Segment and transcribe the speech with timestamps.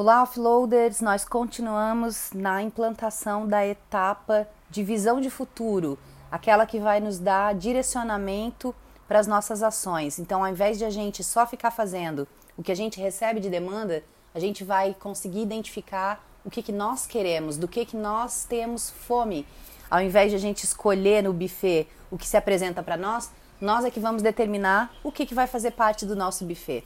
[0.00, 1.00] Olá, offloaders!
[1.00, 5.98] Nós continuamos na implantação da etapa de visão de futuro,
[6.30, 8.72] aquela que vai nos dar direcionamento
[9.08, 10.20] para as nossas ações.
[10.20, 13.50] Então, ao invés de a gente só ficar fazendo o que a gente recebe de
[13.50, 18.44] demanda, a gente vai conseguir identificar o que, que nós queremos, do que, que nós
[18.44, 19.44] temos fome.
[19.90, 23.84] Ao invés de a gente escolher no buffet o que se apresenta para nós, nós
[23.84, 26.84] é que vamos determinar o que, que vai fazer parte do nosso buffet.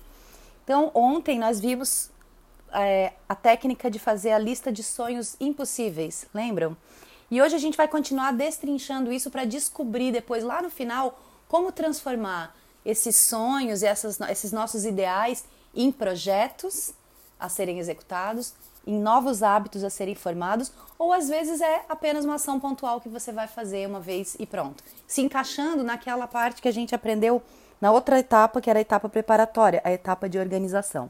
[0.65, 2.11] Então, ontem nós vimos
[2.73, 6.77] é, a técnica de fazer a lista de sonhos impossíveis, lembram?
[7.31, 11.19] E hoje a gente vai continuar destrinchando isso para descobrir depois, lá no final,
[11.49, 12.55] como transformar
[12.85, 15.45] esses sonhos e essas, esses nossos ideais
[15.75, 16.93] em projetos
[17.39, 18.55] a serem executados,
[18.87, 23.09] em novos hábitos a serem formados, ou às vezes é apenas uma ação pontual que
[23.09, 24.83] você vai fazer uma vez e pronto.
[25.07, 27.43] Se encaixando naquela parte que a gente aprendeu
[27.81, 31.09] na outra etapa, que era a etapa preparatória, a etapa de organização.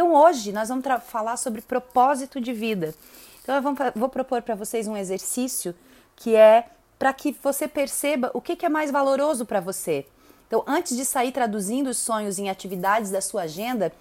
[0.00, 2.94] Então hoje nós vamos falar sobre propósito de vida.
[3.42, 5.74] Então eu vou, vou propor para vocês um exercício
[6.16, 10.06] que é para que você perceba o que, que é mais valoroso para você.
[10.46, 13.92] Então, antes de sair traduzindo os sonhos em atividades da sua agenda,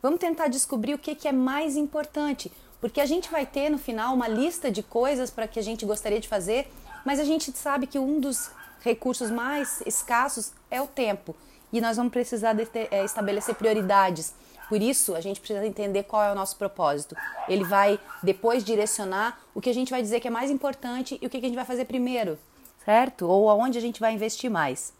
[0.00, 2.52] vamos tentar descobrir o que, que é mais importante.
[2.80, 5.84] Porque a gente vai ter no final uma lista de coisas para que a gente
[5.84, 6.72] gostaria de fazer,
[7.04, 8.48] mas a gente sabe que um dos
[8.80, 11.34] recursos mais escassos é o tempo.
[11.72, 14.34] E nós vamos precisar de é, estabelecer prioridades.
[14.72, 17.14] Por isso, a gente precisa entender qual é o nosso propósito.
[17.46, 21.26] Ele vai depois direcionar o que a gente vai dizer que é mais importante e
[21.26, 22.38] o que a gente vai fazer primeiro,
[22.82, 23.28] certo?
[23.28, 24.94] Ou aonde a gente vai investir mais.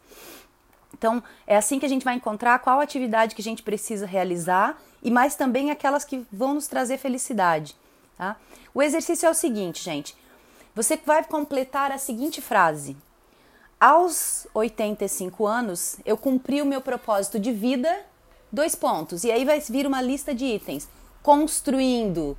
[0.93, 4.79] Então, é assim que a gente vai encontrar qual atividade que a gente precisa realizar
[5.03, 7.75] e mais também aquelas que vão nos trazer felicidade.
[8.19, 8.37] Tá?
[8.75, 10.15] O exercício é o seguinte, gente.
[10.75, 12.95] Você vai completar a seguinte frase:
[13.81, 18.12] Aos 85 anos, eu cumpri o meu propósito de vida
[18.53, 19.25] dois pontos.
[19.25, 20.89] E aí vai vir uma lista de itens.
[21.23, 22.37] Construindo,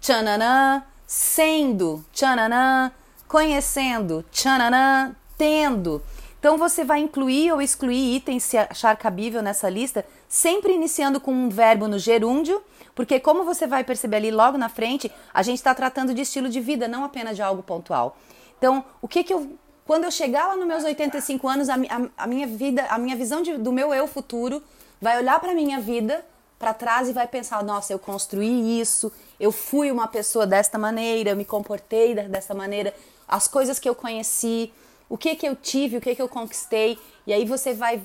[0.00, 2.90] tchananã, sendo, tchananã,
[3.28, 6.02] conhecendo, tchananã, tendo.
[6.38, 11.32] Então você vai incluir ou excluir itens se achar cabível nessa lista, sempre iniciando com
[11.32, 12.62] um verbo no gerúndio,
[12.94, 16.48] porque como você vai perceber ali logo na frente, a gente está tratando de estilo
[16.48, 18.16] de vida, não apenas de algo pontual.
[18.58, 22.24] Então, o que que eu quando eu chegar lá nos meus 85 anos, a, a,
[22.24, 24.60] a minha vida, a minha visão de, do meu eu futuro
[25.00, 26.24] vai olhar para minha vida
[26.58, 31.30] para trás e vai pensar: nossa, eu construí isso, eu fui uma pessoa desta maneira,
[31.30, 32.94] eu me comportei dessa maneira,
[33.28, 34.72] as coisas que eu conheci,
[35.08, 38.02] o que que eu tive, o que que eu conquistei, e aí você vai,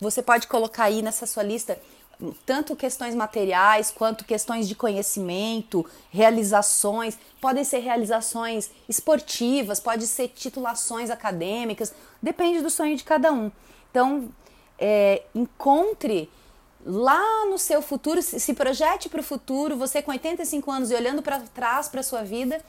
[0.00, 1.78] você pode colocar aí nessa sua lista
[2.46, 11.10] tanto questões materiais quanto questões de conhecimento, realizações, podem ser realizações esportivas, pode ser titulações
[11.10, 13.50] acadêmicas, depende do sonho de cada um.
[13.90, 14.28] Então,
[14.78, 16.30] é, encontre
[16.84, 21.22] lá no seu futuro, se projete para o futuro, você com 85 anos e olhando
[21.22, 22.60] para trás para a sua vida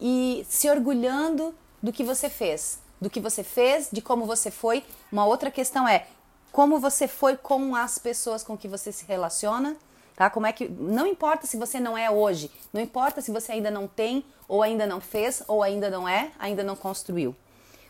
[0.00, 4.84] e se orgulhando do que você fez, do que você fez, de como você foi.
[5.10, 6.06] Uma outra questão é
[6.52, 9.76] como você foi com as pessoas com que você se relaciona,
[10.14, 10.30] tá?
[10.30, 13.70] Como é que não importa se você não é hoje, não importa se você ainda
[13.70, 17.34] não tem ou ainda não fez ou ainda não é, ainda não construiu.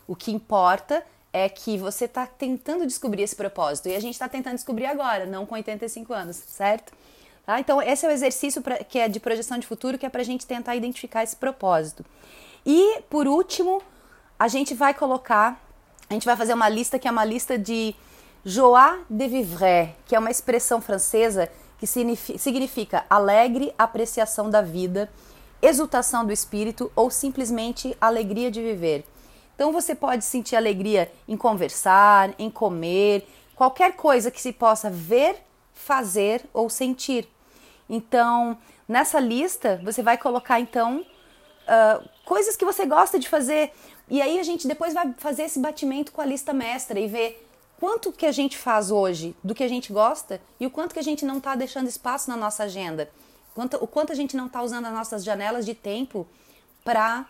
[0.07, 4.27] O que importa é que você está tentando descobrir esse propósito e a gente está
[4.27, 6.93] tentando descobrir agora, não com 85 anos, certo?
[7.45, 7.59] Tá?
[7.59, 10.21] Então, esse é o exercício pra, que é de projeção de futuro, que é para
[10.21, 12.05] a gente tentar identificar esse propósito.
[12.65, 13.81] E, por último,
[14.37, 15.61] a gente vai colocar,
[16.09, 17.95] a gente vai fazer uma lista que é uma lista de
[18.43, 21.49] joie de vivre, que é uma expressão francesa
[21.79, 25.09] que significa alegre apreciação da vida,
[25.61, 29.05] exultação do espírito ou simplesmente alegria de viver.
[29.57, 35.43] Então você pode sentir alegria em conversar, em comer, qualquer coisa que se possa ver,
[35.73, 37.27] fazer ou sentir.
[37.89, 38.55] Então,
[38.87, 43.73] nessa lista, você vai colocar então uh, coisas que você gosta de fazer.
[44.07, 47.43] E aí a gente depois vai fazer esse batimento com a lista mestra e ver
[47.79, 50.99] quanto que a gente faz hoje do que a gente gosta e o quanto que
[50.99, 53.09] a gente não está deixando espaço na nossa agenda.
[53.55, 56.27] Quanto, o quanto a gente não está usando as nossas janelas de tempo
[56.83, 57.25] para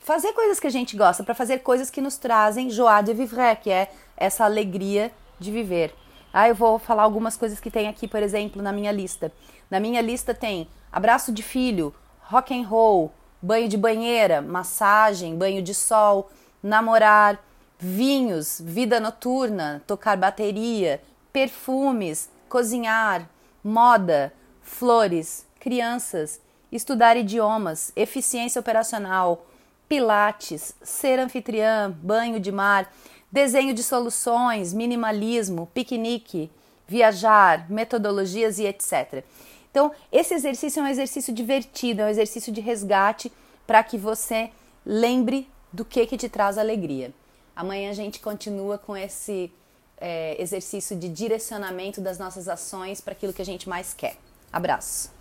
[0.00, 3.56] fazer coisas que a gente gosta, para fazer coisas que nos trazem joie de vivre,
[3.62, 5.94] que é essa alegria de viver.
[6.32, 9.32] Ah, eu vou falar algumas coisas que tem aqui, por exemplo, na minha lista.
[9.70, 13.12] Na minha lista tem abraço de filho, rock and roll,
[13.42, 16.30] banho de banheira, massagem, banho de sol,
[16.62, 17.38] namorar,
[17.78, 21.00] vinhos, vida noturna, tocar bateria,
[21.32, 23.28] perfumes, cozinhar,
[23.62, 24.32] moda,
[24.62, 29.46] flores, crianças, estudar idiomas, eficiência operacional,
[29.90, 32.94] pilates, ser anfitriã, banho de mar,
[33.30, 36.48] desenho de soluções, minimalismo, piquenique,
[36.86, 39.24] viajar, metodologias e etc.
[39.68, 43.32] Então, esse exercício é um exercício divertido, é um exercício de resgate
[43.66, 44.50] para que você
[44.86, 47.12] lembre do que, que te traz alegria.
[47.54, 49.52] Amanhã a gente continua com esse
[50.00, 54.16] é, exercício de direcionamento das nossas ações para aquilo que a gente mais quer.
[54.52, 55.19] Abraço!